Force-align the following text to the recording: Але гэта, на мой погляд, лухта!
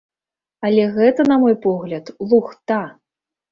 Але 0.69 0.85
гэта, 0.95 1.27
на 1.33 1.37
мой 1.45 1.55
погляд, 1.67 2.11
лухта! 2.33 2.83